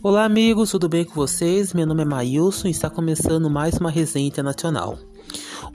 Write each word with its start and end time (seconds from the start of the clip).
Olá 0.00 0.24
amigos, 0.24 0.70
tudo 0.70 0.88
bem 0.88 1.04
com 1.04 1.12
vocês? 1.12 1.74
Meu 1.74 1.84
nome 1.84 2.02
é 2.02 2.04
Maílson 2.04 2.68
e 2.68 2.70
está 2.70 2.88
começando 2.88 3.50
mais 3.50 3.74
uma 3.78 3.90
resenha 3.90 4.28
internacional. 4.28 4.96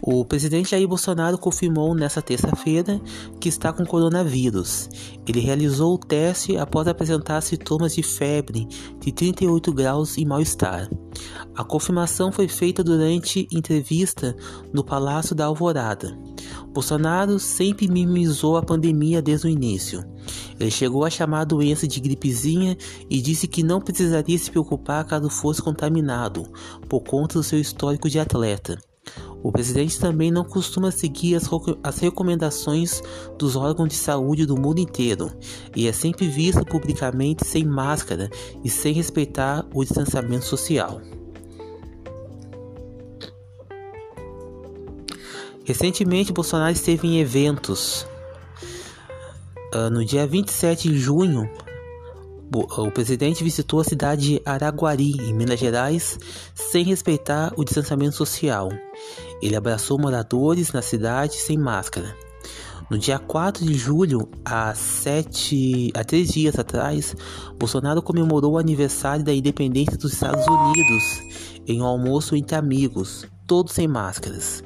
O 0.01 0.23
presidente 0.23 0.71
Jair 0.71 0.87
Bolsonaro 0.87 1.37
confirmou 1.37 1.93
nesta 1.93 2.21
terça-feira 2.21 3.01
que 3.41 3.49
está 3.49 3.73
com 3.73 3.85
coronavírus. 3.85 4.89
Ele 5.27 5.41
realizou 5.41 5.95
o 5.95 5.97
teste 5.97 6.55
após 6.55 6.87
apresentar 6.87 7.41
sintomas 7.41 7.95
de 7.95 8.01
febre 8.01 8.65
de 9.01 9.11
38 9.11 9.73
graus 9.73 10.15
e 10.17 10.25
mal-estar. 10.25 10.89
A 11.53 11.65
confirmação 11.65 12.31
foi 12.31 12.47
feita 12.47 12.81
durante 12.81 13.45
entrevista 13.51 14.33
no 14.71 14.85
Palácio 14.85 15.35
da 15.35 15.45
Alvorada. 15.45 16.17
Bolsonaro 16.69 17.37
sempre 17.39 17.89
minimizou 17.89 18.55
a 18.55 18.63
pandemia 18.63 19.21
desde 19.21 19.47
o 19.47 19.49
início. 19.49 20.03
Ele 20.59 20.71
chegou 20.71 21.05
a 21.05 21.09
chamar 21.09 21.41
a 21.41 21.45
doença 21.45 21.87
de 21.87 21.99
gripezinha 21.99 22.77
e 23.09 23.21
disse 23.21 23.47
que 23.47 23.63
não 23.63 23.81
precisaria 23.81 24.37
se 24.37 24.51
preocupar 24.51 25.05
caso 25.05 25.29
fosse 25.29 25.61
contaminado, 25.61 26.47
por 26.87 27.01
conta 27.01 27.35
do 27.35 27.43
seu 27.43 27.59
histórico 27.59 28.09
de 28.09 28.19
atleta. 28.19 28.77
O 29.43 29.51
presidente 29.51 29.99
também 29.99 30.31
não 30.31 30.45
costuma 30.45 30.89
seguir 30.89 31.35
as, 31.35 31.49
as, 31.83 31.99
recomendações 31.99 33.01
dos 33.37 33.57
órgãos 33.57 33.89
de 33.89 33.95
saúde 33.95 34.45
do 34.45 34.57
mundo 34.57 34.79
inteiro 34.79 35.29
e 35.75 35.85
é 35.85 35.91
sempre 35.91 36.27
visto 36.29 36.63
publicamente 36.63 37.45
sem 37.45 37.65
máscara 37.65 38.29
e 38.63 38.69
sem 38.69 38.93
respeitar 38.93 39.65
o 39.73 39.83
distanciamento 39.83 40.45
social. 40.45 41.01
Recentemente, 45.65 46.33
Bolsonaro 46.33 46.71
esteve 46.71 47.07
em 47.07 47.19
eventos. 47.19 48.05
Uh, 49.73 49.89
no 49.89 50.05
dia 50.05 50.27
27 50.27 50.89
de 50.89 50.99
junho, 50.99 51.49
o 52.77 52.91
presidente 52.91 53.43
visitou 53.43 53.79
a 53.79 53.83
cidade 53.83 54.21
de 54.21 54.41
Araguari, 54.45 55.13
em 55.19 55.33
Minas 55.33 55.59
Gerais, 55.59 56.19
sem 56.53 56.83
respeitar 56.83 57.51
o 57.57 57.63
distanciamento 57.63 58.15
social. 58.15 58.69
Ele 59.41 59.55
abraçou 59.55 59.97
moradores 59.97 60.71
na 60.71 60.83
cidade 60.83 61.35
sem 61.35 61.57
máscara. 61.57 62.15
No 62.89 62.99
dia 62.99 63.17
4 63.17 63.65
de 63.65 63.73
julho, 63.73 64.29
há, 64.45 64.75
sete, 64.75 65.91
há 65.95 66.03
três 66.03 66.29
dias 66.29 66.59
atrás, 66.59 67.15
Bolsonaro 67.57 68.03
comemorou 68.03 68.53
o 68.53 68.57
aniversário 68.59 69.25
da 69.25 69.33
independência 69.33 69.97
dos 69.97 70.13
Estados 70.13 70.45
Unidos 70.45 71.23
em 71.65 71.81
um 71.81 71.85
almoço 71.85 72.35
entre 72.35 72.55
amigos, 72.55 73.25
todos 73.47 73.73
sem 73.73 73.87
máscaras. 73.87 74.63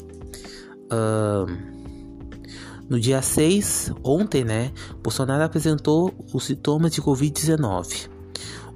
Uh, 0.91 1.76
no 2.89 2.99
dia 2.99 3.21
6, 3.21 3.91
ontem, 4.03 4.43
né, 4.43 4.71
Bolsonaro 5.03 5.43
apresentou 5.43 6.13
os 6.33 6.45
sintomas 6.45 6.91
de 6.93 7.01
Covid-19. 7.01 8.09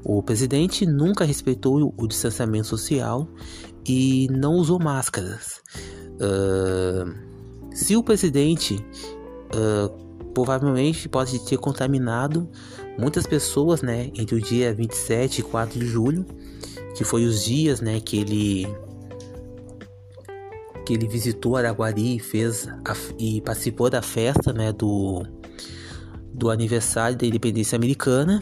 O 0.03 0.21
presidente 0.21 0.85
nunca 0.85 1.23
respeitou 1.23 1.93
o 1.95 2.07
distanciamento 2.07 2.67
social 2.67 3.27
e 3.87 4.27
não 4.31 4.55
usou 4.55 4.79
máscaras. 4.79 5.61
Uh, 6.15 7.13
se 7.73 7.95
o 7.95 8.03
presidente 8.03 8.83
uh, 9.55 9.89
provavelmente 10.33 11.07
pode 11.07 11.39
ter 11.45 11.57
contaminado 11.57 12.49
muitas 12.97 13.25
pessoas, 13.25 13.81
né, 13.81 14.11
entre 14.15 14.35
o 14.35 14.41
dia 14.41 14.73
27 14.73 15.39
e 15.39 15.43
4 15.43 15.79
de 15.79 15.85
julho, 15.85 16.25
que 16.95 17.03
foi 17.03 17.25
os 17.25 17.43
dias, 17.43 17.79
né, 17.79 17.99
que 17.99 18.17
ele 18.17 18.67
que 20.91 20.95
ele 20.95 21.07
visitou 21.07 21.55
Araguari 21.55 22.17
e 22.17 22.19
fez 22.19 22.67
a, 22.67 22.93
e 23.17 23.39
participou 23.39 23.89
da 23.89 24.01
festa, 24.01 24.51
né, 24.51 24.73
do 24.73 25.23
do 26.33 26.49
aniversário 26.49 27.17
da 27.17 27.25
independência 27.25 27.75
americana. 27.75 28.41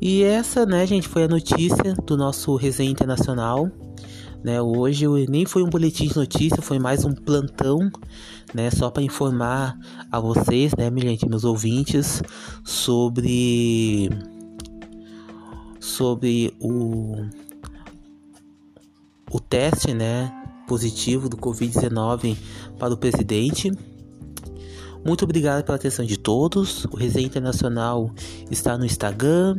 E 0.00 0.22
essa, 0.22 0.66
né, 0.66 0.86
gente, 0.86 1.08
foi 1.08 1.24
a 1.24 1.28
notícia 1.28 1.94
do 2.06 2.16
nosso 2.16 2.56
resenha 2.56 2.90
internacional. 2.90 3.70
Né, 4.42 4.60
hoje 4.60 5.06
nem 5.26 5.46
foi 5.46 5.62
um 5.62 5.70
boletim 5.70 6.06
de 6.06 6.16
notícia, 6.16 6.60
foi 6.60 6.78
mais 6.78 7.02
um 7.02 7.14
plantão, 7.14 7.90
né, 8.52 8.70
só 8.70 8.90
para 8.90 9.02
informar 9.02 9.78
a 10.12 10.20
vocês, 10.20 10.72
né, 10.76 10.92
gente, 10.94 11.26
meus 11.26 11.44
ouvintes, 11.44 12.22
sobre 12.62 14.10
sobre 15.80 16.54
o 16.60 17.26
o 19.30 19.40
teste, 19.40 19.94
né, 19.94 20.43
positivo 20.66 21.28
do 21.28 21.36
Covid-19 21.36 22.36
para 22.78 22.94
o 22.94 22.96
presidente. 22.96 23.70
Muito 25.04 25.24
obrigado 25.24 25.64
pela 25.64 25.76
atenção 25.76 26.04
de 26.04 26.18
todos. 26.18 26.86
O 26.86 26.96
Resenha 26.96 27.26
Internacional 27.26 28.10
está 28.50 28.78
no 28.78 28.86
Instagram, 28.86 29.58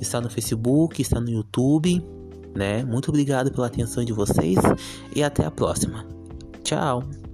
está 0.00 0.20
no 0.20 0.30
Facebook, 0.30 1.02
está 1.02 1.20
no 1.20 1.28
YouTube. 1.28 2.02
Né? 2.54 2.82
Muito 2.82 3.10
obrigado 3.10 3.52
pela 3.52 3.66
atenção 3.66 4.02
de 4.02 4.14
vocês 4.14 4.56
e 5.14 5.22
até 5.22 5.44
a 5.44 5.50
próxima. 5.50 6.06
Tchau! 6.64 7.25